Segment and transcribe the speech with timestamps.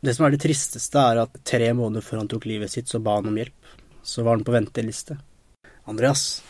[0.00, 3.02] Det som er det tristeste, er at tre måneder før han tok livet sitt, så
[3.04, 3.72] ba han om hjelp.
[4.02, 5.18] Så var han på venteliste.
[5.90, 6.40] Andreas.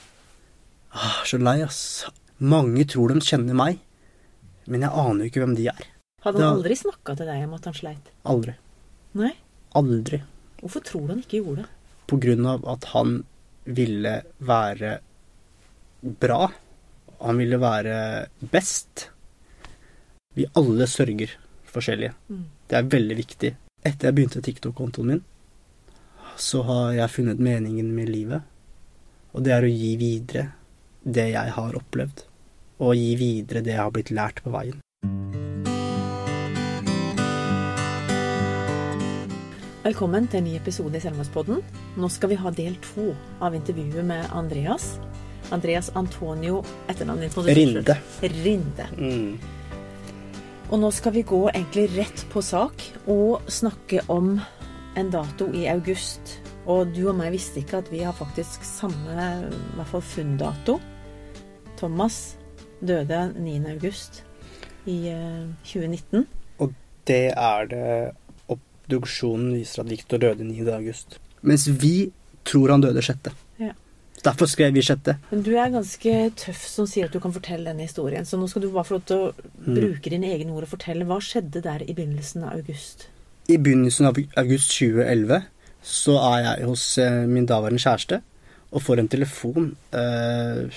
[0.94, 2.06] Ah, så lei, ass.
[2.38, 3.80] Mange tror de kjenner meg,
[4.70, 5.82] men jeg aner jo ikke hvem de er.
[6.24, 8.10] Hadde han aldri snakka til deg om at han sleit?
[8.28, 8.54] Aldri.
[9.18, 9.32] Nei?
[9.78, 10.20] Aldri.
[10.60, 11.68] Hvorfor tror du han ikke gjorde det?
[12.10, 13.20] På grunn av at han
[13.64, 14.98] ville være
[16.22, 16.50] bra.
[17.20, 17.96] Han ville være
[18.52, 19.08] best.
[20.36, 21.34] Vi alle sørger
[21.70, 22.14] forskjellige.
[22.30, 22.46] Mm.
[22.70, 23.48] Det er veldig viktig.
[23.82, 25.22] Etter jeg begynte TikTok-kontoen min,
[26.38, 28.46] så har jeg funnet meningen med livet.
[29.34, 30.44] Og det er å gi videre
[31.02, 32.22] det jeg har opplevd.
[32.78, 34.78] Og gi videre det jeg har blitt lært på veien.
[39.82, 41.64] Velkommen til en ny episode i Selvmordspodden.
[41.98, 43.10] Nå skal vi ha del to
[43.42, 44.92] av intervjuet med Andreas.
[45.50, 47.56] Andreas Antonio, etternavnet ditt.
[47.58, 48.02] Rinde.
[48.22, 48.92] Rinde.
[48.94, 49.58] Mm.
[50.70, 54.36] Og nå skal vi gå egentlig rett på sak og snakke om
[54.98, 56.36] en dato i august.
[56.70, 59.16] Og du og meg visste ikke at vi har faktisk samme
[59.48, 60.76] i hvert fall funndato.
[61.80, 62.20] Thomas
[62.78, 63.56] døde 9.
[63.72, 64.22] august
[64.86, 66.28] i eh, 2019.
[66.62, 66.78] Og
[67.10, 67.90] det er det
[68.46, 70.68] obduksjonen viser at Victor døde 9.
[70.70, 71.18] august.
[71.42, 72.12] Mens vi
[72.46, 73.34] tror han døde 6.
[74.22, 75.14] Derfor skrev vi sjette.
[75.30, 78.26] Men du er ganske tøff som sier at du kan fortelle denne historien.
[78.28, 79.30] Så nå skal du bare få lov til å
[79.66, 79.74] Mm.
[79.76, 81.04] bruke dine egne ord og fortelle.
[81.08, 83.06] Hva skjedde der i begynnelsen av august?
[83.48, 85.42] I begynnelsen av august 2011
[85.82, 88.20] så er jeg hos eh, min daværende kjæreste
[88.72, 90.68] og får en telefon eh,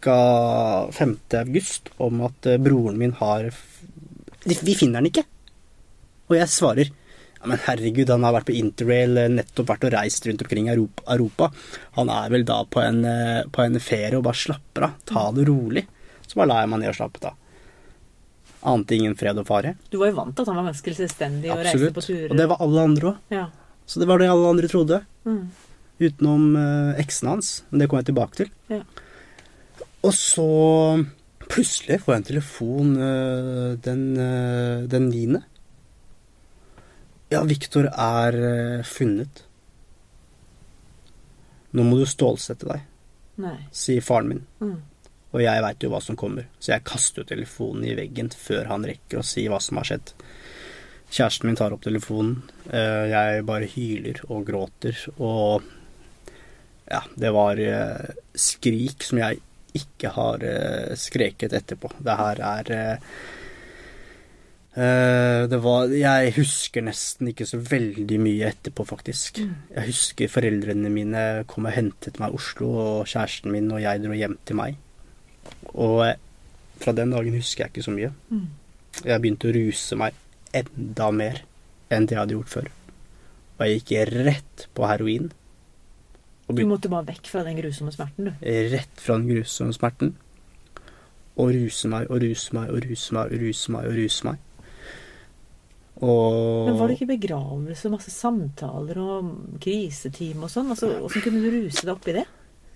[0.00, 0.88] ca.
[0.92, 1.16] 5.
[1.44, 3.50] august om at eh, broren min har
[4.46, 5.24] Vi finner den ikke!
[6.30, 6.90] Og jeg svarer
[7.46, 10.74] men herregud, han har vært på interrail, eh, nettopp vært og reist rundt omkring i
[10.74, 11.50] Europa.
[11.98, 14.94] Han er vel da på en, eh, på en ferie og bare slapper av.
[15.06, 15.86] Ta det rolig.
[16.26, 17.34] Så bare la jeg meg ned og slappet av.
[18.62, 19.76] Ante ingen fred og fare.
[19.90, 22.30] Du var jo vant til at han var ganske selvstendig og reiste på turer.
[22.30, 23.16] Og det var alle andre òg.
[23.30, 23.46] Ja.
[23.86, 25.04] Så det var det alle andre trodde.
[25.24, 25.50] Mm.
[26.00, 27.62] Utenom eh, eksen hans.
[27.70, 28.50] Men det kommer jeg tilbake til.
[28.68, 28.82] Ja.
[30.02, 31.06] Og så
[31.46, 32.94] plutselig får jeg en telefon
[33.82, 34.02] den,
[34.90, 35.42] den 9.
[37.28, 39.42] Ja, Viktor er eh, funnet.
[41.74, 42.84] Nå må du stålsette deg,
[43.42, 43.56] Nei.
[43.74, 44.44] sier faren min.
[44.62, 44.76] Mm.
[45.34, 48.70] Og jeg veit jo hva som kommer, så jeg kaster jo telefonen i veggen før
[48.70, 50.12] han rekker å si hva som har skjedd.
[51.10, 52.38] Kjæresten min tar opp telefonen,
[52.70, 55.66] eh, jeg bare hyler og gråter, og
[56.86, 59.42] ja, det var eh, skrik som jeg
[59.76, 60.44] ikke har
[60.96, 61.90] skreket etterpå.
[62.00, 62.70] Det her er
[64.76, 69.40] Det var Jeg husker nesten ikke så veldig mye etterpå, faktisk.
[69.40, 74.02] Jeg husker foreldrene mine kom og hentet meg i Oslo, og kjæresten min og jeg
[74.04, 74.76] dro hjem til meg.
[75.72, 76.18] Og eh,
[76.82, 78.12] fra den dagen husker jeg ikke så mye.
[78.28, 78.46] Mm.
[79.04, 80.16] Jeg begynte å ruse meg
[80.56, 81.42] enda mer
[81.92, 82.70] enn det jeg hadde gjort før.
[83.56, 85.30] Og jeg gikk rett på heroin.
[86.46, 88.46] Du måtte bare vekk fra den grusomme smerten, du.
[88.70, 90.14] rett fra den grusomme smerten.
[91.36, 94.44] Og ruse meg og ruse meg og ruse meg og ruse meg og ruse meg.
[96.04, 99.30] Og Men var det ikke begravelse, masse samtaler og
[99.62, 100.72] kriseteam og sånn?
[100.74, 102.26] Altså, Åssen kunne du ruse deg oppi det?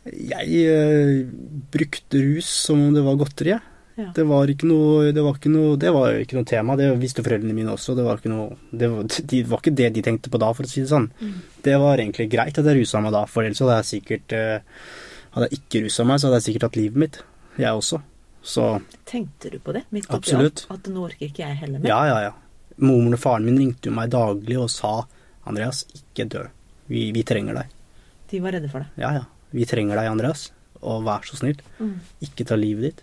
[0.08, 1.26] Jeg eh,
[1.72, 3.58] brukte rus som om det var godteri.
[4.00, 4.06] Ja.
[4.16, 6.76] Det var ikke noe Det var noe, det var ikke noe tema.
[6.80, 7.92] Det visste foreldrene mine også.
[7.98, 10.64] Det var ikke noe det var, de, var ikke det de tenkte på da, for
[10.64, 11.10] å si det sånn.
[11.20, 11.38] Mm.
[11.66, 14.60] Det var egentlig greit at jeg rusa meg da, for ellers hadde jeg sikkert eh,
[15.30, 17.16] Hadde jeg ikke rusa meg, så hadde jeg sikkert hatt livet mitt.
[17.60, 18.00] Jeg også.
[18.42, 18.64] Så
[19.06, 19.84] Tenkte du på det?
[19.94, 20.64] Midt oppi alt?
[20.74, 21.86] At nå orker ikke jeg heller mer?
[21.92, 22.32] ja, ja, ja.
[22.80, 24.94] Moren og faren min ringte jo meg daglig og sa
[25.48, 26.44] Andreas, ikke dø.
[26.90, 27.76] Vi, vi trenger deg.
[28.30, 29.02] De var redde for deg?
[29.02, 29.24] Ja, ja.
[29.54, 30.48] Vi trenger deg, Andreas.
[30.80, 31.96] Og vær så snill, Mm.
[32.24, 33.02] ikke ta livet ditt.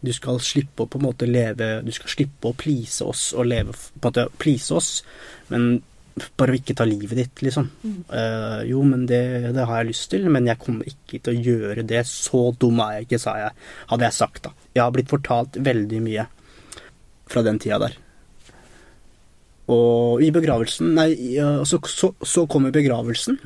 [0.00, 3.48] Du skal slippe å på en måte leve Du skal slippe å please oss og
[3.50, 5.02] leve På en måte please oss,
[5.50, 5.82] men
[6.38, 7.66] bare ikke ta livet ditt, liksom.
[7.82, 7.98] Mm.
[8.10, 11.42] Uh, jo, men det, det har jeg lyst til, men jeg kommer ikke til å
[11.46, 12.00] gjøre det.
[12.10, 13.52] Så dum er jeg ikke, sa jeg.
[13.90, 14.50] Hadde jeg sagt, da.
[14.74, 16.24] Jeg har blitt fortalt veldig mye
[17.30, 17.94] fra den tida der.
[19.68, 21.10] Og i begravelsen Nei,
[21.68, 23.36] så, så, så kommer begravelsen,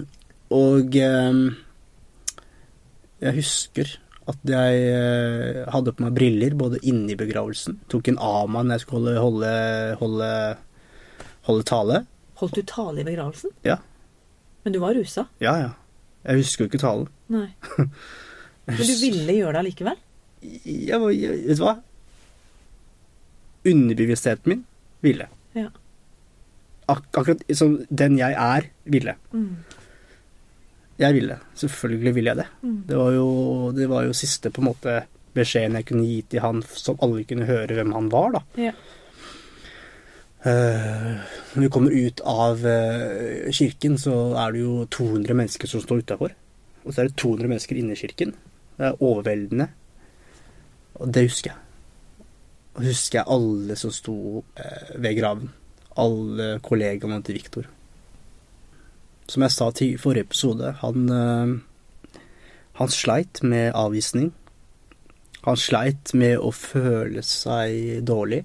[0.54, 1.40] og eh,
[3.22, 3.96] jeg husker
[4.30, 8.78] at jeg eh, hadde på meg briller både inni begravelsen, tok en av meg når
[8.78, 9.52] jeg skulle holde,
[9.98, 10.30] holde,
[11.48, 12.02] holde tale.
[12.38, 13.54] Holdt du tale i begravelsen?
[13.66, 13.80] Ja.
[14.62, 15.26] Men du var rusa?
[15.42, 15.72] Ja, ja.
[16.22, 17.08] Jeg husker jo ikke talen.
[17.32, 17.48] Nei.
[18.68, 20.02] Men du ville gjøre det allikevel?
[20.42, 21.76] Jeg, jeg, vet du hva?
[23.72, 24.62] Underbevisstheten min
[25.02, 25.26] ville.
[25.58, 25.68] Ja.
[26.90, 29.14] Ak akkurat som den jeg er, ville.
[29.32, 29.56] Mm.
[30.98, 31.38] Jeg ville.
[31.54, 32.48] Selvfølgelig ville jeg det.
[32.62, 32.80] Mm.
[32.88, 33.28] Det var jo,
[33.76, 34.96] det var jo siste på en måte
[35.32, 38.42] beskjeden jeg kunne gi til han, så alle kunne høre hvem han var, da.
[38.60, 38.74] Ja.
[40.42, 41.22] Uh,
[41.54, 46.02] når vi kommer ut av uh, kirken, så er det jo 200 mennesker som står
[46.02, 46.34] utafor.
[46.82, 48.34] Og så er det 200 mennesker inne i kirken.
[48.76, 49.68] Det er overveldende.
[50.98, 51.60] Og det husker jeg.
[52.74, 55.52] Og husker jeg alle som sto uh, ved graven.
[56.00, 57.68] Alle kollegaene til Viktor.
[59.30, 62.20] Som jeg sa til forrige episode, han, eh,
[62.80, 64.32] han sleit med avvisning.
[65.42, 68.44] Han sleit med å føle seg dårlig.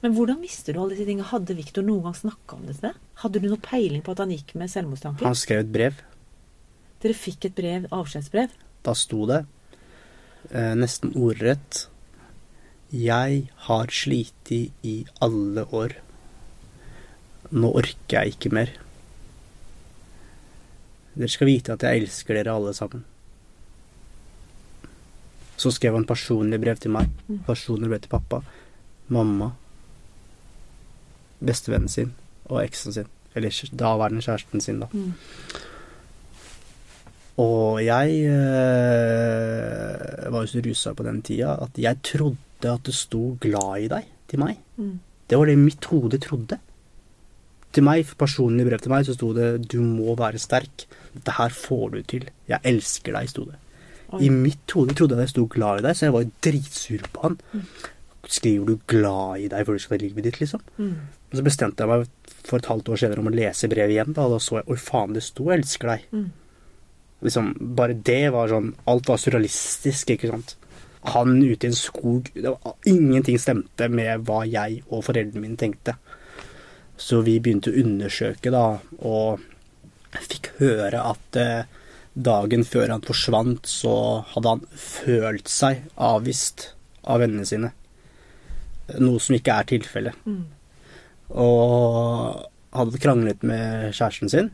[0.00, 1.28] Men hvordan visste du alle disse tingene?
[1.28, 2.94] Hadde Viktor noen gang snakka om dette?
[3.20, 5.26] Hadde du noe peiling på at han gikk med selvmordstanker?
[5.28, 5.98] Han skrev et brev.
[7.00, 8.52] Dere fikk et brev, avskjedsbrev?
[8.84, 9.44] Da sto det,
[10.50, 11.86] eh, nesten ordrett
[12.92, 15.94] Jeg har slitt i alle år.
[17.50, 18.70] Nå orker jeg ikke mer.
[21.16, 23.02] Dere skal vite at jeg elsker dere alle sammen.
[25.60, 27.10] Så skrev han personlig brev til meg.
[27.28, 27.42] Mm.
[27.48, 28.40] Personlig brev til pappa,
[29.12, 29.50] mamma,
[31.40, 32.14] bestevennen sin
[32.46, 33.10] og eksen sin.
[33.34, 34.88] Eller daværende kjæresten sin, da.
[34.92, 35.12] Mm.
[37.40, 42.94] Og jeg øh, var jo så rusa på den tida at jeg trodde at det
[42.94, 44.58] sto 'glad i deg' til meg.
[44.76, 45.00] Mm.
[45.30, 46.58] Det var det mitt hode trodde.
[47.70, 50.86] Til meg, personlig brev til meg, så sto det 'du må være sterk'.
[51.14, 52.24] Dette her får du til.
[52.48, 53.58] Jeg elsker deg, sto det.
[54.10, 54.24] Oi.
[54.26, 57.22] I mitt hode trodde jeg jeg sto 'glad i deg', så jeg var dritsur på
[57.22, 57.38] han.
[57.52, 57.62] Mm.
[58.26, 60.60] Skriver du 'glad i deg' før du skal ta livet ditt, liksom?
[60.78, 60.96] Mm.
[61.30, 62.08] Og så bestemte jeg meg
[62.44, 64.66] for et halvt år senere om å lese brevet igjen, da, og da så jeg
[64.66, 66.06] 'oi, faen, det sto 'elsker deg'.
[66.12, 66.30] Mm.
[67.22, 70.56] Liksom, bare det var sånn Alt var surrealistisk, ikke sant.
[71.14, 75.56] Han ute i en skog det var, Ingenting stemte med hva jeg og foreldrene mine
[75.56, 75.96] tenkte.
[77.00, 79.40] Så vi begynte å undersøke, da, og
[80.28, 81.68] fikk høre at eh,
[82.12, 83.94] dagen før han forsvant, så
[84.34, 86.72] hadde han følt seg avvist
[87.08, 87.72] av vennene sine.
[89.00, 90.26] Noe som ikke er tilfellet.
[90.26, 90.42] Mm.
[91.40, 94.50] Og hadde kranglet med kjæresten sin.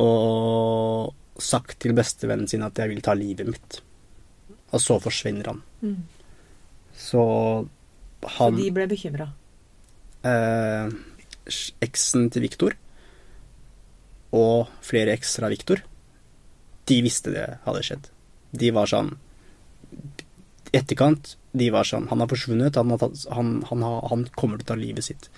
[0.00, 3.80] Og sagt til bestevennen sin at 'jeg vil ta livet mitt'.
[4.72, 5.62] Og så forsvinner han.
[5.82, 6.04] Mm.
[6.94, 7.66] Så
[8.22, 9.32] Så de ble bekymra?
[10.26, 10.90] Eh,
[11.82, 12.76] Eksen til Viktor
[14.36, 15.80] og flere ekser av Viktor,
[16.86, 18.10] de visste det hadde skjedd.
[18.50, 19.14] De var sånn
[20.74, 24.68] etterkant, de var sånn Han har forsvunnet, han, tatt, han, han, har, han kommer til
[24.68, 25.28] å ta livet sitt.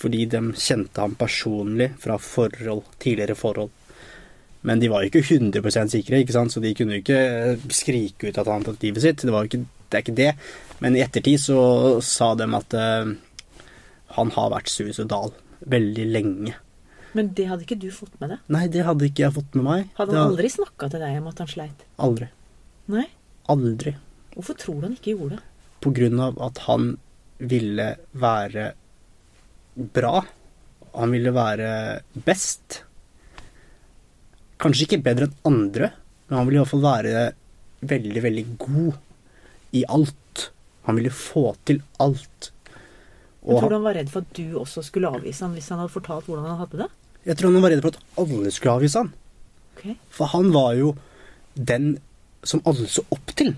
[0.00, 3.72] Fordi de kjente ham personlig fra forhold, tidligere forhold.
[4.62, 6.54] Men de var jo ikke 100 sikre, ikke sant?
[6.54, 9.24] så de kunne jo ikke skrike ut at han hadde tatt livet sitt.
[9.26, 10.30] Det, ikke, det er ikke det.
[10.80, 11.60] Men i ettertid så
[12.04, 13.12] sa de at eh,
[14.16, 15.32] han har vært suicidal
[15.72, 16.54] veldig lenge.
[17.16, 18.44] Men det hadde ikke du fått med deg?
[18.52, 19.88] Nei, det hadde ikke jeg fått med meg.
[19.98, 21.82] Hadde han aldri snakka til deg om at han sleit?
[22.06, 22.28] Aldri.
[22.92, 23.06] Nei?
[23.52, 23.94] Aldri.
[24.32, 25.42] Hvorfor tror du han ikke gjorde det?
[25.84, 26.94] På grunn av at han
[27.42, 28.70] ville være
[29.96, 30.22] bra.
[30.96, 31.68] Han ville være
[32.24, 32.82] best.
[34.62, 35.92] Kanskje ikke bedre enn andre,
[36.28, 37.22] men han ville i hvert fall være
[37.92, 40.48] veldig, veldig god i alt.
[40.86, 42.52] Han ville få til alt.
[43.42, 45.68] Og tror du han, han var redd for at du også skulle avvise han hvis
[45.72, 46.90] han hadde fortalt hvordan han hadde det?
[47.22, 49.10] jeg tror han var redd for at alle skulle avvise han.
[49.76, 49.94] Okay.
[50.10, 50.94] For han var jo
[51.54, 51.96] den
[52.46, 53.54] som alle så opp til.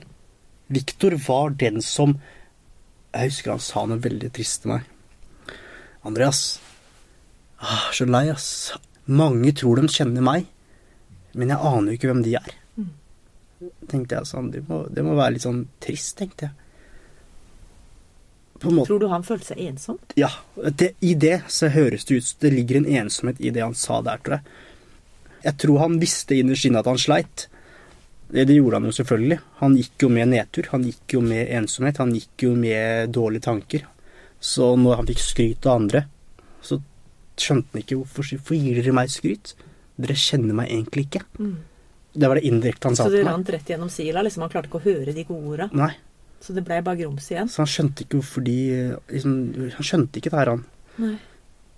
[0.73, 2.19] Viktor var den som
[3.15, 4.87] Jeg husker han sa noe veldig trist til meg.
[6.05, 6.59] Andreas,
[7.63, 8.75] ah, så lei, ass.
[9.07, 10.49] Mange tror de kjenner meg,
[11.39, 12.51] men jeg aner jo ikke hvem de er.
[12.75, 12.89] Mm.
[13.93, 16.64] Tenkte jeg sånn, det må, det må være litt sånn trist, tenkte jeg.
[18.71, 18.89] Måte.
[18.89, 19.99] Tror du han følte seg ensom?
[20.19, 23.65] Ja, det, i det så høres det ut som det ligger en ensomhet i det
[23.65, 24.61] han sa der, tror jeg.
[25.45, 27.49] Jeg tror han visste innerst inne at han sleit.
[28.31, 29.39] Det, det gjorde han jo selvfølgelig.
[29.61, 30.71] Han gikk jo med nedtur.
[30.73, 32.01] Han gikk jo med ensomhet.
[32.01, 33.85] Han gikk jo med dårlige tanker.
[34.41, 36.07] Så når han fikk skryt av andre,
[36.65, 36.81] så
[37.41, 39.55] skjønte han ikke hvorfor, hvorfor gir dere meg skryt.
[40.01, 41.23] Dere kjenner meg egentlig ikke.
[41.39, 41.55] Mm.
[42.15, 43.21] Det var det indirekte han sa til meg.
[43.21, 44.25] Så det rant rett gjennom sila?
[44.25, 45.69] Liksom, han klarte ikke å høre de gode orda?
[45.75, 45.93] Nei,
[46.45, 47.49] Så det blei bare grums igjen?
[47.49, 48.57] så han skjønte ikke hvorfor de
[49.09, 49.37] liksom,
[49.79, 50.67] Han skjønte ikke det her, han.
[51.01, 51.15] Nei.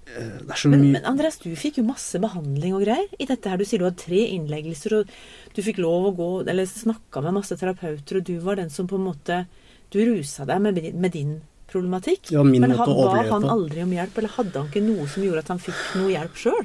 [0.07, 3.59] Eh, Men, men Andreas, du fikk jo masse behandling og greier i dette her.
[3.59, 5.11] Du sier du hadde tre innleggelser, og
[5.55, 8.87] du fikk lov å gå Eller snakka med masse terapeuter, og du var den som
[8.91, 9.45] på en måte
[9.91, 11.37] Du rusa deg med, med din
[11.71, 12.31] problematikk.
[12.31, 15.43] Ja, men han, ba han aldri om hjelp, eller hadde han ikke noe som gjorde
[15.43, 16.65] at han fikk noe hjelp sjøl?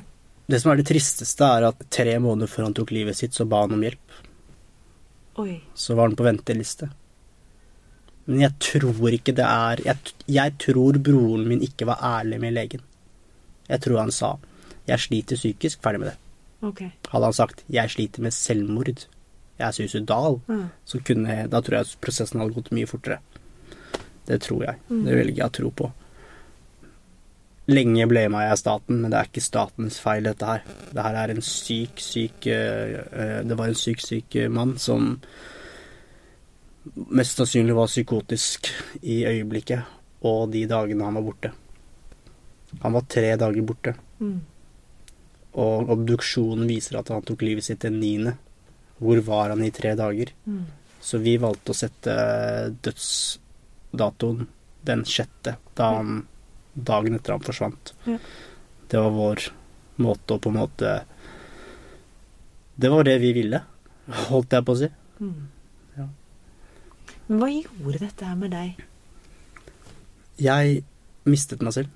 [0.52, 3.48] Det som er det tristeste, er at tre måneder før han tok livet sitt, så
[3.50, 4.18] ba han om hjelp.
[5.42, 5.56] Oi.
[5.74, 6.92] Så var han på venteliste.
[8.26, 12.54] Men jeg tror ikke det er jeg, jeg tror broren min ikke var ærlig med
[12.54, 12.84] legen.
[13.70, 14.38] Jeg tror han sa
[14.88, 16.18] 'jeg sliter psykisk', ferdig med det.
[16.62, 16.92] Okay.
[17.10, 19.08] Hadde han sagt 'jeg sliter med selvmord',
[19.58, 20.70] 'jeg er suicidal', mm.
[20.86, 23.20] så kunne da tror jeg prosessen hadde gått mye fortere.
[24.28, 24.76] Det tror jeg.
[24.90, 25.06] Mm.
[25.06, 25.92] Det velger jeg å tro på.
[27.72, 30.64] lenge blama jeg staten, men det er ikke statens feil, dette her.
[30.92, 34.78] Det her er en syk, syk eh, eh, Det var en syk, syk eh, mann
[34.78, 35.22] som
[37.14, 38.70] mest sannsynlig var psykotisk
[39.04, 39.84] i øyeblikket
[40.26, 41.52] og de dagene han var borte.
[42.82, 44.42] Han var tre dager borte, Mm.
[45.58, 48.36] og obduksjonen viser at han tok livet sitt den niende.
[49.02, 50.30] Hvor var han i tre dager?
[50.48, 50.66] Mm.
[51.02, 52.14] Så vi valgte å sette
[52.86, 54.48] dødsdatoen
[54.86, 56.28] den sjette, da han
[56.76, 57.94] dagen etter han forsvant.
[58.06, 58.18] Ja.
[58.88, 59.48] Det var vår
[59.98, 61.04] måte å på en måte
[62.78, 63.60] Det var det vi ville,
[64.30, 64.88] holdt jeg på å si.
[65.20, 65.50] Mm.
[67.32, 68.80] Men hva gjorde dette her med deg?
[70.42, 70.82] Jeg
[71.24, 71.94] mistet meg selv.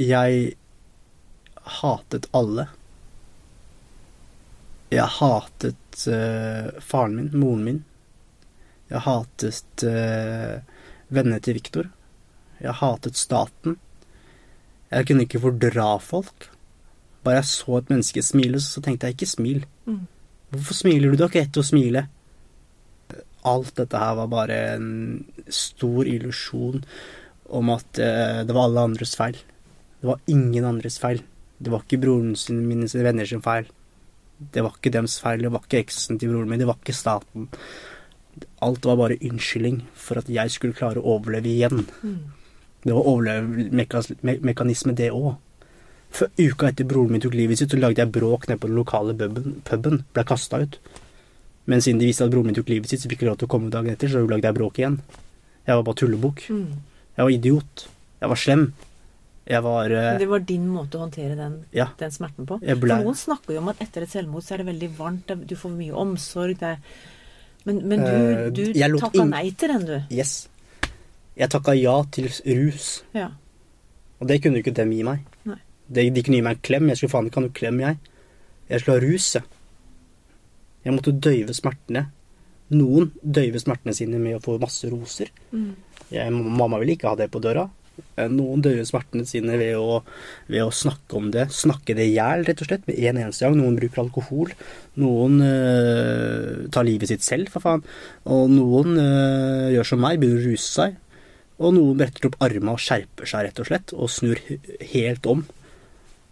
[0.00, 0.54] Jeg
[1.82, 2.64] hatet alle.
[4.88, 7.84] Jeg hatet uh, faren min, moren min.
[8.88, 10.56] Jeg hatet uh,
[11.12, 11.92] vennene til Viktor.
[12.62, 13.76] Jeg hatet staten.
[14.88, 16.48] Jeg kunne ikke fordra folk.
[17.20, 19.64] Bare jeg så et menneske smile, så tenkte jeg ikke smil.
[19.84, 20.06] Mm.
[20.56, 21.18] Hvorfor smiler du?
[21.18, 22.08] Du har ikke rett til å smile.
[23.46, 24.90] Alt dette her var bare en
[25.52, 26.82] stor illusjon
[27.54, 29.38] om at eh, det var alle andres feil.
[30.00, 31.22] Det var ingen andres feil.
[31.58, 33.68] Det var ikke broren sin, mine sine venner sin feil.
[34.36, 36.96] Det var ikke dems feil, det var ikke eksen til broren min, det var ikke
[36.96, 37.48] staten.
[38.66, 41.86] Alt var bare unnskyldning for at jeg skulle klare å overleve igjen.
[42.02, 42.18] Mm.
[42.84, 45.38] Det var overlevemekanisme, det òg.
[46.16, 48.78] For uka etter broren min tok livet sitt, så lagde jeg bråk nede på den
[48.78, 50.04] lokale puben.
[50.12, 50.78] ble kasta ut.
[51.66, 53.48] Men siden de visste at broren min tok livet sitt, så fikk jeg lov til
[53.48, 55.00] å komme dagen etter, så lagde jeg bråk igjen.
[55.66, 56.44] Jeg var bare tullebukk.
[56.54, 56.68] Mm.
[57.16, 57.86] Jeg var idiot.
[58.20, 58.66] Jeg var slem.
[59.46, 61.88] Jeg var eh, det var din måte å håndtere den, Ja.
[61.98, 62.58] den smerten på?
[62.62, 65.30] Ble- For noen snakker jo om at etter et selvmord så er det veldig varmt,
[65.46, 66.78] du får mye omsorg det er...
[67.66, 69.96] Men, men du, Eh, du takka ing- nei til den, du.
[70.14, 70.48] Yes.
[71.38, 73.28] Jeg takka ja til rus, Ja.
[74.20, 75.22] og det kunne jo ikke dem gi meg.
[75.44, 75.58] Nei.
[75.90, 76.88] De, de kunne gi meg en klem.
[76.90, 77.98] Jeg skulle faen ikke ha noe klem, jeg.
[78.70, 79.44] Jeg skulle ha rus, jeg.
[80.86, 82.06] Jeg måtte døyve smertene.
[82.74, 85.32] Noen døyver smertene sine med å få masse roser.
[85.50, 85.74] Mm.
[86.14, 87.66] Jeg, mamma ville ikke ha det på døra.
[88.16, 90.00] Eh, Noen døyver smertene sine ved å,
[90.50, 91.48] ved å snakke om det.
[91.54, 93.58] Snakke det i hjel, rett og slett, med en eneste gang.
[93.58, 94.52] Noen bruker alkohol.
[95.02, 97.84] Noen øh, tar livet sitt selv, for faen.
[98.30, 100.98] Og noen øh, gjør som meg, begynner å ruse seg.
[101.56, 104.42] Og noen bretter opp armene og skjerper seg, rett og slett, og snur
[104.92, 105.46] helt om.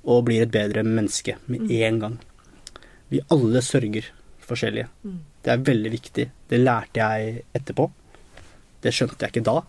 [0.05, 2.21] Og blir et bedre menneske med en gang.
[3.09, 4.11] Vi alle sørger
[4.49, 4.89] forskjellige.
[5.05, 5.21] Mm.
[5.45, 6.27] Det er veldig viktig.
[6.51, 7.89] Det lærte jeg etterpå.
[8.85, 9.61] Det skjønte jeg ikke da.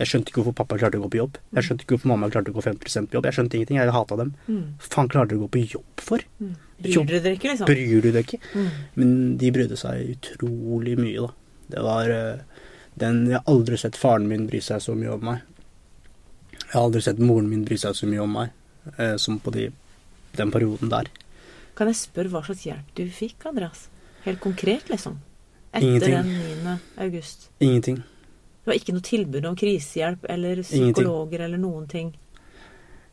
[0.00, 1.36] Jeg skjønte ikke hvorfor pappa klarte å gå på jobb.
[1.54, 3.28] Jeg skjønte ikke hvorfor mamma klarte å gå 50% på jobb.
[3.28, 3.78] Jeg skjønte ingenting.
[3.78, 4.32] Jeg hata dem.
[4.48, 4.62] Mm.
[4.82, 6.24] Faen klarer dere å gå på jobb for?
[6.42, 6.54] Mm.
[6.82, 7.68] Bryr dere dere ikke, liksom?
[7.70, 8.40] Bryr du dere ikke?
[8.56, 8.70] Mm.
[8.98, 11.68] Men de brydde seg utrolig mye, da.
[11.72, 12.64] Det var eh,
[13.00, 15.44] den Jeg har aldri sett faren min bry seg så mye om meg.
[16.58, 19.52] Jeg har aldri sett moren min bry seg så mye om meg eh, som på
[19.54, 19.68] de,
[20.40, 21.08] den perioden der.
[21.82, 23.88] Kan jeg spørre hva slags hjelp du fikk, Andreas?
[24.22, 25.16] Helt konkret, liksom?
[25.74, 26.12] Etter Ingenting.
[26.14, 26.74] den 9.
[27.02, 27.48] august.
[27.58, 27.96] Ingenting.
[27.96, 30.92] Det var ikke noe tilbud om krisehjelp eller Ingenting.
[30.92, 32.12] psykologer eller noen ting.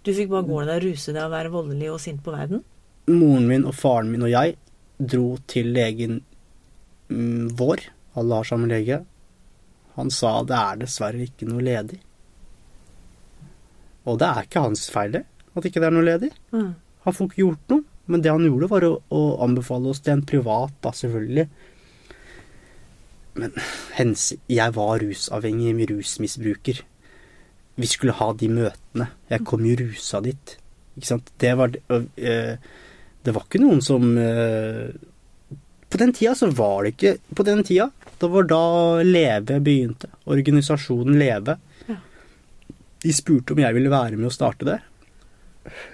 [0.06, 2.62] Du fikk bare gå der, ruse deg og være voldelig og sint på verden?
[3.10, 4.54] Moren min og faren min og jeg
[5.02, 6.20] dro til legen
[7.10, 7.88] mm, vår.
[8.22, 9.02] Alle har samme lege.
[9.98, 12.04] Han sa det er dessverre ikke noe ledig.
[14.06, 15.26] Og det er ikke hans feil, det.
[15.58, 16.36] At ikke det er noe ledig.
[16.54, 16.76] Mm.
[17.10, 17.89] Han får ikke gjort noe.
[18.10, 21.46] Men det han gjorde, var å, å anbefale oss til en privat, da, selvfølgelig.
[23.40, 23.54] Men
[23.96, 26.82] hens, jeg var rusavhengig, rusmisbruker.
[27.80, 29.12] Vi skulle ha de møtene.
[29.32, 30.56] Jeg kom jo rusa dit.
[30.98, 31.30] Ikke sant.
[31.40, 34.90] Det var Det var ikke noen som øh,
[35.90, 37.90] På den tida så var det ikke På den tida,
[38.20, 38.64] det var da
[39.06, 40.10] Leve begynte.
[40.28, 41.56] Organisasjonen Leve.
[41.88, 41.96] Ja.
[43.06, 44.80] De spurte om jeg ville være med å starte det.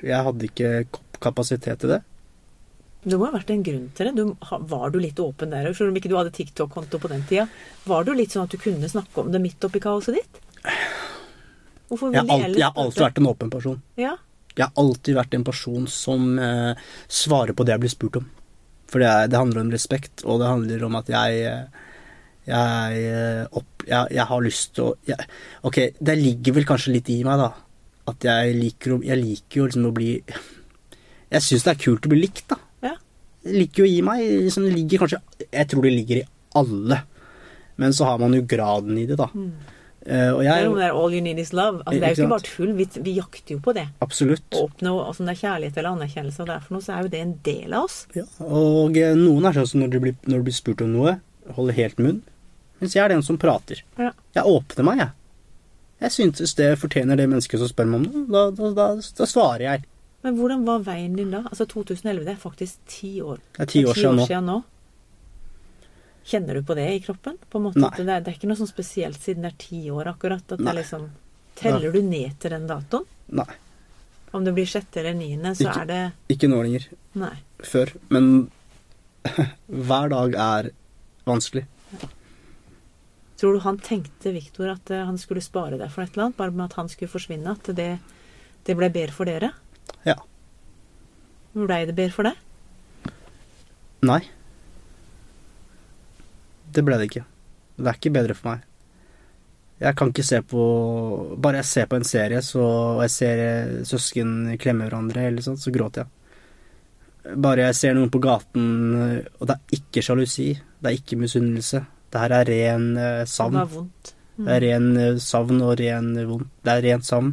[0.01, 0.71] Jeg hadde ikke
[1.23, 2.01] kapasitet til det.
[3.05, 4.13] Det må ha vært en grunn til det.
[4.17, 4.31] Du,
[4.71, 5.75] var du litt åpen der òg?
[5.77, 7.45] Selv om ikke du hadde TikTok-konto på den tida.
[7.85, 10.39] Var du litt sånn at du kunne snakke om det midt oppi kaoset ditt?
[10.65, 13.81] Jeg har, alltid, jeg har alltid vært en åpen person.
[14.01, 14.15] Ja.
[14.55, 18.25] Jeg har alltid vært en person som eh, svarer på det jeg blir spurt om.
[18.89, 21.83] For det, er, det handler om respekt, og det handler om at jeg eh,
[22.45, 25.29] jeg, eh, opp, jeg, jeg har lyst til å jeg,
[25.65, 27.49] Ok, det ligger vel kanskje litt i meg, da.
[28.11, 30.11] At jeg liker, jeg liker jo liksom å bli
[31.35, 32.57] Jeg syns det er kult å bli likt, da.
[32.85, 32.95] Ja.
[33.51, 34.23] Ligger jo i meg.
[34.47, 37.01] Liksom, det ligger kanskje Jeg tror det ligger i alle.
[37.81, 39.27] Men så har man jo graden i det, da.
[40.05, 41.81] Eh, og Det er jeg noe der all you need is love.
[41.83, 42.33] Altså, det er jo Ikke sant?
[42.35, 42.73] bare tull.
[42.77, 43.87] Vi, vi jakter jo på det.
[44.05, 44.45] Absolutt.
[44.53, 46.93] Å oppnå altså, om det er kjærlighet eller anerkjennelse, og det er for noe, så
[46.95, 47.97] er jo det en del av oss.
[48.15, 50.93] Ja, og eh, noen er sånn som når du blir, når du blir spurt om
[50.93, 51.17] noe,
[51.57, 52.21] holder helt munn.
[52.79, 53.81] Mens jeg er den som prater.
[53.97, 54.11] Ja.
[54.37, 55.11] Jeg åpner meg, jeg.
[56.05, 58.25] Jeg syntes det fortjener det mennesket som spør meg om noe.
[58.29, 58.87] Da, da, da,
[59.19, 59.85] da svarer jeg.
[60.25, 61.43] Men hvordan var veien din da?
[61.45, 63.43] Altså 2011, det er faktisk ti år.
[63.53, 64.25] Det er ti år siden nå.
[64.25, 64.55] siden nå.
[66.25, 67.35] Kjenner du på det i kroppen?
[67.51, 67.91] På en måte Nei.
[67.99, 70.41] det, er, det er ikke noe sånn spesielt siden det er ti år, akkurat.
[70.47, 70.73] At det Nei.
[70.73, 71.05] er liksom
[71.55, 73.05] Teller du ned til den datoen?
[73.37, 73.45] Nei,
[74.35, 75.83] Om det blir sjette eller niende, så Ikke.
[75.85, 76.87] er det ikke nå lenger.
[77.21, 77.35] Nei.
[77.63, 77.93] Før.
[78.11, 78.31] Men
[79.87, 80.71] hver dag er
[81.29, 81.63] vanskelig.
[83.39, 86.37] Tror du han tenkte, Viktor, at eh, han skulle spare deg for et eller annet?
[86.41, 87.53] Bare med at han skulle forsvinne?
[87.55, 87.91] At det,
[88.65, 89.53] det ble bedre for dere?
[90.05, 90.15] Ja.
[91.55, 93.13] Blei det bedre for deg?
[94.05, 94.21] Nei.
[96.75, 97.25] Det ble det ikke.
[97.75, 98.65] Det er ikke bedre for meg.
[99.83, 100.65] Jeg kan ikke se på
[101.43, 102.63] Bare jeg ser på en serie, så,
[102.95, 107.35] og jeg ser eh, søsken klemme hverandre, eller sånt, så gråter jeg.
[107.41, 108.69] Bare jeg ser noen på gaten,
[109.01, 111.83] eh, og det er ikke sjalusi, det er ikke misunnelse.
[112.13, 112.85] Det her er ren
[113.27, 113.57] savn.
[113.57, 113.73] Det savn.
[113.73, 114.15] vondt.
[114.35, 114.45] Mm.
[114.45, 116.49] Det er ren eh, savn og ren eh, vondt.
[116.63, 117.31] Det er rent savn.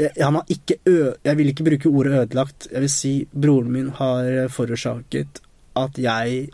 [0.00, 1.12] Han har ikke ø...
[1.24, 2.68] Jeg vil ikke bruke ordet ødelagt.
[2.72, 5.42] Jeg vil si broren min har forårsaket
[5.78, 6.50] at jeg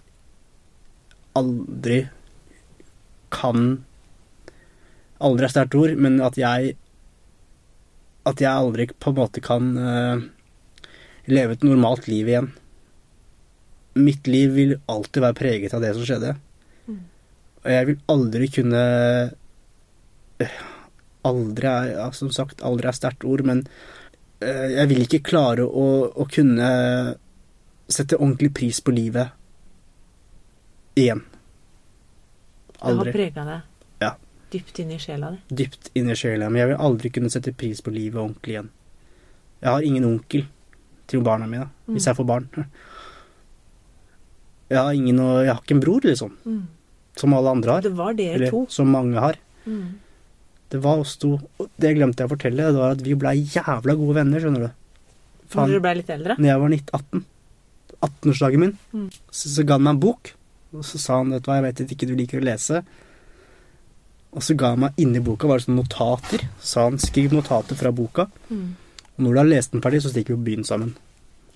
[1.39, 2.03] aldri
[3.35, 3.85] kan
[5.19, 6.77] Aldri er sterkt ord, men at jeg
[8.29, 10.23] At jeg aldri på en måte kan uh,
[11.27, 12.51] leve et normalt liv igjen.
[13.99, 16.35] Mitt liv vil alltid være preget av det som skjedde.
[16.87, 17.01] Mm.
[17.65, 18.83] Og jeg vil aldri kunne
[20.45, 20.59] øh,
[21.25, 23.65] Aldri er ja, Som sagt, aldri er sterkt ord, men
[24.41, 26.69] øh, jeg vil ikke klare å, å kunne
[27.89, 29.31] sette ordentlig pris på livet
[30.99, 31.23] igjen.
[32.81, 33.11] Aldri.
[33.11, 34.13] Det har prega deg Ja.
[34.53, 35.39] dypt inn i sjela di.
[35.65, 36.49] Dypt inni sjela.
[36.51, 38.69] Men jeg vil aldri kunne sette pris på livet ordentlig igjen.
[39.63, 40.45] Jeg har ingen onkel
[41.09, 42.07] til barna mine, hvis Mm.
[42.07, 42.49] jeg får barn.
[44.71, 46.37] Jeg har ingen Jeg har ikke en bror, liksom.
[46.47, 46.67] Mm.
[47.17, 47.81] Som alle andre har.
[47.83, 48.67] Det var dere Eller to.
[48.69, 49.37] som mange har.
[49.67, 49.99] Mm.
[50.71, 51.39] Det var oss to.
[51.81, 52.67] Det glemte jeg å fortelle.
[52.73, 54.71] Det var at vi blei jævla gode venner, skjønner du.
[55.57, 56.37] Når du blei litt eldre.
[56.37, 57.23] Når jeg var 19-18,
[58.05, 59.07] 18-årsdagen min, Mm.
[59.31, 60.33] så, så ga han meg en bok.
[60.77, 62.83] Og så sa han vet du hva, jeg vet at ikke du liker å lese.
[64.37, 66.45] Og så ga han meg inni boka var det sånne notater.
[66.61, 68.27] Så sa han skriv notater fra boka.
[68.53, 68.75] Mm.
[69.17, 70.93] Og når du har lest den ferdig, så stikker vi på byen sammen.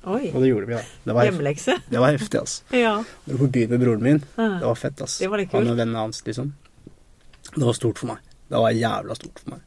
[0.09, 0.33] Oi.
[0.33, 0.83] Og det gjorde vi, da.
[1.05, 1.77] Det var, Hjemmelekse.
[1.93, 2.65] det var heftig, altså.
[2.81, 2.95] Ja.
[3.29, 4.19] Dro på byen med broren min.
[4.25, 4.59] Det Ah.
[4.65, 5.21] var fett, altså.
[5.23, 6.55] Det var litt Han og vennene hans, liksom.
[7.53, 8.19] Det var stort for meg.
[8.53, 9.65] Det var jævla stort for meg.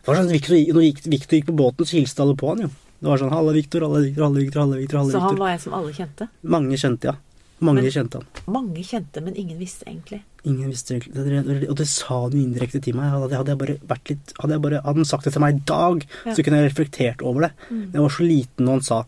[0.00, 2.62] Det var sånn, Victor, når Victor, Victor gikk på båten, så hilste alle på han,
[2.66, 2.70] jo.
[3.00, 4.98] Det var sånn 'Halla, Victor, halla, Victor, halla, Victor, halla, Victor'.
[5.00, 6.28] halla, Så han var en som alle kjente.
[6.44, 7.14] Mange kjente, ja.
[7.62, 8.26] Mange Men- kjente han.
[8.48, 10.22] Mange kjente, men ingen visste egentlig.
[10.44, 13.10] Ingen visste egentlig Og det sa han jo indirekte til meg.
[13.12, 15.62] Hadde, jeg bare vært litt Hadde jeg bare, hadde han sagt det til meg i
[15.66, 16.32] dag, Ja.
[16.34, 17.52] så kunne jeg reflektert over det.
[17.70, 17.92] Mm.
[17.92, 19.04] Jeg var så liten når han sa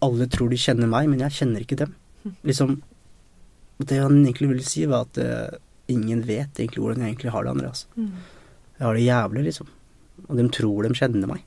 [0.00, 1.94] Alle tror de kjenner meg, men jeg kjenner ikke dem.
[2.44, 2.80] Liksom
[3.84, 5.50] Det han egentlig ville si, var at eh,
[5.88, 7.86] ingen vet egentlig hvordan jeg egentlig har det, Andreas.
[7.96, 8.12] Mm.
[8.78, 9.66] Jeg har det jævlig, liksom.
[10.28, 11.42] Og de tror de kjenner meg.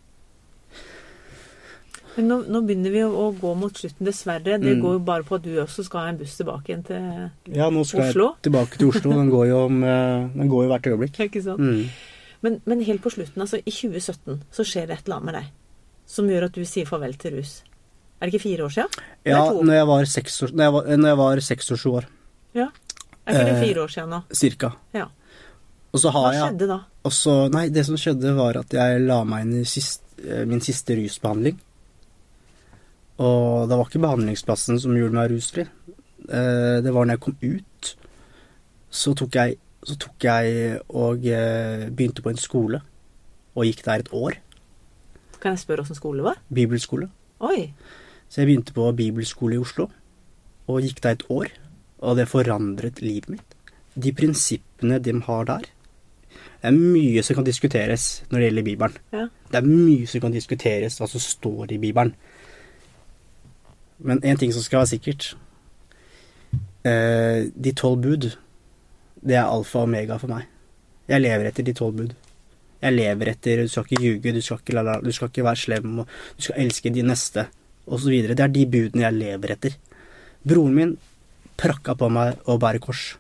[2.18, 4.56] Men nå, nå begynner vi å, å gå mot slutten, dessverre.
[4.58, 4.82] Det Mm.
[4.82, 7.54] går jo bare på at du også skal ha en buss tilbake igjen til Oslo.
[7.54, 8.30] Ja, nå skal Oslo?
[8.34, 9.12] jeg tilbake til Oslo.
[9.14, 11.20] Den går jo, om, eh, den går jo hvert øyeblikk.
[11.28, 11.60] Ikke sant?
[11.62, 11.90] Mm.
[12.42, 15.36] Men, men helt på slutten, altså i 2017, så skjer det et eller annet med
[15.42, 15.54] deg
[16.08, 17.64] som gjør at du sier farvel til rus.
[18.18, 18.90] Er det ikke fire år siden?
[19.28, 20.06] Ja, når jeg var
[21.46, 22.06] seks år, sju år,
[22.58, 22.70] Ja.
[23.28, 24.22] Er ikke det Eh, fire år siden nå?
[24.34, 24.72] cirka.
[24.94, 25.08] Ja.
[25.92, 26.00] Hva
[26.32, 26.80] skjedde da?
[27.08, 30.46] Og så, nei, det som skjedde var at jeg la meg inn i sist, eh,
[30.46, 31.58] min siste rusbehandling.
[33.20, 35.66] Og det var ikke behandlingsplassen som gjorde meg rusfri.
[36.30, 37.96] Eh, Det var når jeg kom ut,
[38.92, 41.22] så tok jeg, så tok jeg og
[41.96, 42.82] begynte på en skole.
[43.56, 44.38] Og gikk der et år.
[45.42, 46.38] Kan jeg spørre åssen skole det var?
[46.54, 47.10] Bibelskole.
[47.42, 47.74] Oi.
[48.30, 49.90] Så jeg begynte på bibelskole i Oslo.
[50.68, 51.48] Og gikk der et år.
[52.00, 53.58] Og det forandret livet mitt.
[53.98, 55.66] De prinsippene de har der
[56.62, 58.98] Det er mye som kan diskuteres når det gjelder Bibelen.
[59.14, 59.28] Ja.
[59.52, 62.14] Det er mye som kan diskuteres hva som står i Bibelen.
[63.98, 65.32] Men én ting som skal være sikkert
[66.86, 68.30] eh, De tolv bud,
[69.22, 70.46] det er alfa og omega for meg.
[71.10, 72.16] Jeg lever etter de tolv bud.
[72.82, 75.64] Jeg lever etter Du skal ikke ljuge, du skal ikke, la, du skal ikke være
[75.64, 77.48] slem, og du skal elske de neste,
[77.88, 78.14] osv.
[78.30, 79.78] Det er de budene jeg lever etter.
[80.48, 80.98] Broren min
[81.58, 83.18] prakka på meg å bære kors.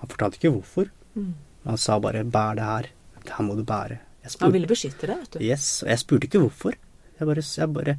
[0.00, 0.90] Han fortalte ikke hvorfor.
[1.14, 1.34] Mm.
[1.66, 2.90] Han sa bare 'bær det her'.
[3.22, 3.98] Det her må du bære.
[4.22, 5.38] Jeg Han ville beskytte deg, vet du.
[5.44, 6.74] yes, og jeg spurte ikke hvorfor.
[7.18, 7.96] Jeg bare, jeg bare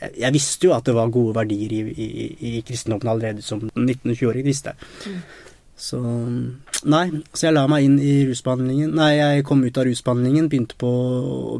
[0.00, 3.60] jeg, jeg visste jo at det var gode verdier i, i, i kristendommen allerede som
[3.60, 4.44] 19-20-åring.
[4.44, 5.12] visste jeg.
[5.12, 5.20] Mm.
[5.76, 6.00] Så
[6.88, 7.04] Nei,
[7.34, 8.94] så jeg la meg inn i rusbehandlingen.
[8.96, 10.90] Nei, jeg kom ut av rusbehandlingen, begynte på,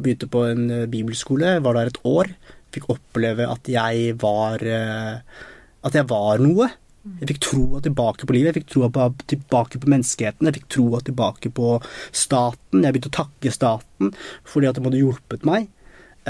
[0.01, 2.31] begynte på en eh, bibelskole, var der et år.
[2.73, 5.45] Fikk oppleve at jeg var eh,
[5.87, 6.69] At jeg var noe.
[7.17, 10.99] Jeg fikk troa tilbake på livet, jeg fikk troa tilbake på menneskeheten, jeg fikk troa
[11.05, 11.77] tilbake på
[12.11, 12.83] staten.
[12.83, 14.13] Jeg begynte å takke staten
[14.47, 15.67] fordi at de hadde hjulpet meg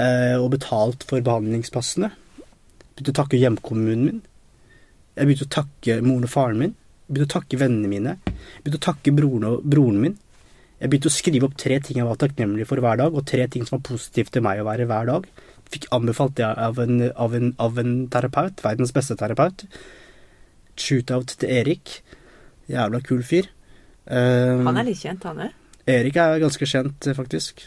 [0.00, 2.10] eh, og betalt for behandlingsplassene.
[2.12, 4.22] Jeg begynte å takke hjemkommunen min.
[5.18, 6.74] Jeg begynte å takke moren og faren min.
[7.06, 8.16] Jeg begynte å takke vennene mine.
[8.24, 10.18] Jeg begynte å takke broren, og, broren min.
[10.78, 13.44] Jeg begynte å skrive opp tre ting jeg var takknemlig for hver dag, og tre
[13.50, 15.30] ting som var positivt til meg å være hver dag.
[15.68, 19.66] Fikk anbefalt det av en, av en, av en terapeut, verdens beste terapeut
[20.82, 21.98] shootout til Erik.
[22.68, 23.50] Jævla kul fyr.
[24.08, 25.54] Uh, han er litt kjent, han òg?
[25.88, 27.64] Erik er ganske kjent, faktisk.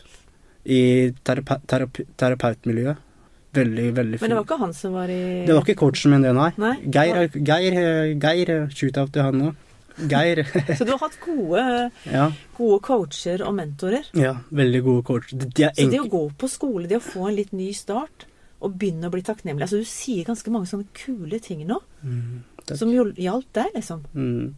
[0.70, 0.82] I
[1.26, 3.08] terape terape terapeutmiljøet.
[3.52, 4.24] Veldig, veldig fin.
[4.24, 6.52] Men det var ikke han som var i Det var ikke coachen min, det, nei.
[6.62, 6.76] nei?
[6.88, 7.76] Geir, Geir,
[8.22, 9.68] Geir shootout til han òg.
[10.12, 10.44] Geir.
[10.78, 11.64] Så du har hatt gode,
[12.18, 12.30] ja.
[12.58, 14.08] gode coacher og mentorer?
[14.18, 15.42] Ja, veldig gode coacher.
[15.42, 18.28] De Så det å gå på skole, det å få en litt ny start,
[18.62, 21.80] og begynne å bli takknemlig Altså, du sier ganske mange sånne kule ting nå.
[22.06, 22.44] Mm.
[22.80, 24.04] Som hjalp deg, liksom?
[24.14, 24.54] Mm.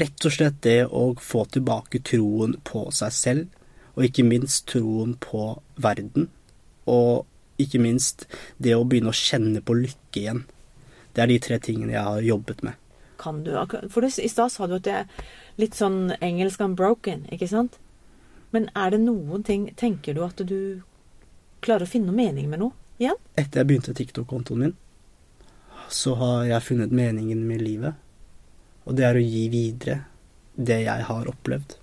[0.00, 3.60] Rett og slett det å få tilbake troen på seg selv,
[3.94, 6.28] og ikke minst troen på verden.
[6.90, 7.26] Og
[7.60, 8.26] ikke minst
[8.58, 10.44] det å begynne å kjenne på lykke igjen.
[11.14, 12.80] Det er de tre tingene jeg har jobbet med.
[13.18, 13.52] Kan du
[13.90, 15.28] For det, i stad sa du at det er
[15.60, 17.78] litt sånn engelsk unbroken, ikke sant?
[18.54, 20.82] Men er det noen ting Tenker du at du
[21.64, 23.18] klarer å finne noe mening med noe igjen?
[23.38, 24.74] Etter jeg begynte TikTok-kontoen min,
[25.88, 27.94] så har jeg funnet meningen med livet.
[28.84, 30.00] Og det er å gi videre
[30.54, 31.76] det jeg har opplevd.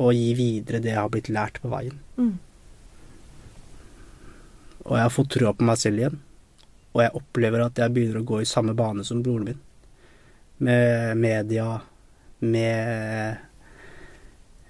[0.00, 1.98] Og gi videre det jeg har blitt lært på veien.
[2.16, 2.38] Mm.
[4.86, 6.18] Og jeg har fått trua på meg selv igjen.
[6.90, 9.60] Og jeg opplever at jeg begynner å gå i samme bane som broren min.
[10.60, 11.80] Med media,
[12.40, 13.38] med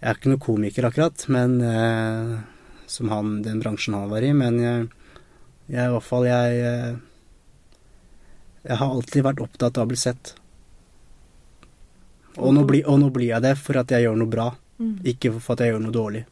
[0.01, 2.37] Jeg er ikke noen komiker, akkurat, men eh,
[2.89, 4.31] som han, den bransjen han var i.
[4.33, 4.87] Men jeg,
[5.69, 6.95] jeg i hvert fall jeg eh,
[8.63, 10.35] jeg har alltid vært opptatt av å bli sett.
[12.39, 12.85] Og nå, blir,
[13.27, 15.01] jeg det for at jeg gjør noe bra, mm.
[15.13, 16.23] ikke for at jeg gjør noe dårlig.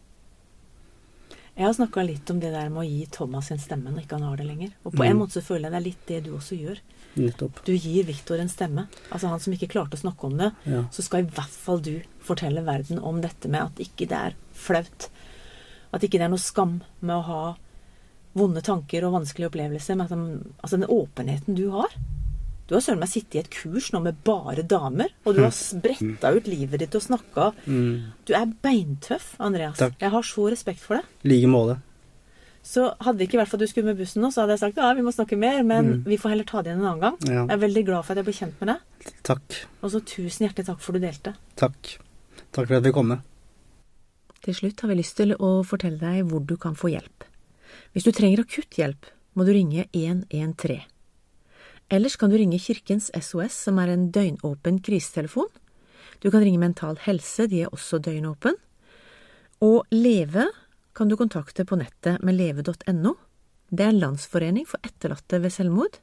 [1.59, 4.15] Jeg har snakka litt om det der med å gi Thomas en stemme når ikke
[4.15, 4.75] han har det lenger.
[4.85, 5.09] Og på mm.
[5.09, 6.83] en måte så føler jeg det er litt det du også gjør.
[7.19, 7.63] Nettopp.
[7.67, 8.85] Du gir Viktor en stemme.
[9.11, 10.53] Altså han som ikke klarte å snakke om det.
[10.71, 10.85] Ja.
[10.95, 14.37] Så skal i hvert fall du fortelle verden om dette med at ikke det er
[14.55, 15.09] flaut.
[15.91, 17.43] At ikke det er noe skam med å ha
[18.39, 19.99] vonde tanker og vanskelige opplevelser.
[19.99, 21.91] Men at, altså den åpenheten du har.
[22.69, 25.53] Du har søren meg sittet i et kurs nå med bare damer, og du har
[25.57, 27.51] spretta ut livet ditt og snakka.
[27.65, 27.93] Mm.
[28.29, 29.79] Du er beintøff, Andreas.
[29.81, 29.97] Takk.
[30.03, 31.07] Jeg har så respekt for det.
[31.25, 31.79] I like måte.
[32.69, 34.61] Så hadde det ikke vært for at du skulle med bussen nå, så hadde jeg
[34.67, 36.03] sagt ja, vi må snakke mer, men mm.
[36.11, 37.17] vi får heller ta det igjen en annen gang.
[37.25, 37.47] Ja.
[37.47, 39.15] Jeg er veldig glad for at jeg ble kjent med deg.
[39.31, 39.59] Takk.
[39.81, 41.35] Og så tusen hjertelig takk for at du delte.
[41.63, 41.95] Takk.
[42.53, 43.25] Takk for at vi kom med.
[44.45, 47.25] Til slutt har vi lyst til å fortelle deg hvor du kan få hjelp.
[47.97, 50.85] Hvis du trenger akutt hjelp, må du ringe 113.
[51.89, 55.49] Ellers kan du ringe Kirkens SOS, som er en døgnåpen krisetelefon.
[56.21, 58.59] Du kan ringe Mental Helse, de er også døgnåpen.
[59.65, 60.51] Og Leve
[60.95, 63.15] kan du kontakte på nettet med leve.no.
[63.71, 65.97] Det er en landsforening for etterlatte ved selvmord.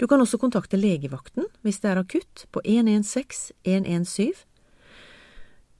[0.00, 4.32] Du kan også kontakte legevakten hvis det er akutt, på 116 117.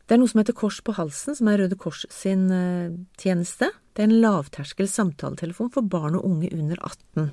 [0.05, 3.71] Det er noe som heter Kors på halsen, som er Røde Kors sin uh, tjeneste.
[3.97, 7.31] Det er en lavterskel samtaletelefon for barn og unge under 18.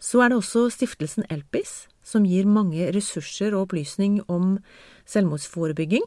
[0.00, 4.56] Så er det også stiftelsen Elpis, som gir mange ressurser og opplysning om
[5.08, 6.06] selvmordsforebygging,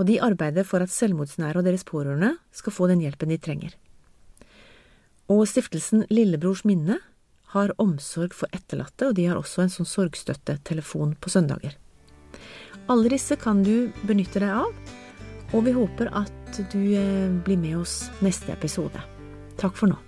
[0.00, 3.76] og de arbeider for at selvmordsnære og deres pårørende skal få den hjelpen de trenger.
[5.30, 6.98] Og stiftelsen Lillebrors minne
[7.54, 11.76] har omsorg for etterlatte, og de har også en sånn sorgstøttetelefon på søndager.
[12.90, 14.72] Alle disse kan du benytte deg av,
[15.52, 19.04] og vi håper at du eh, blir med oss neste episode.
[19.60, 20.00] Takk for nå.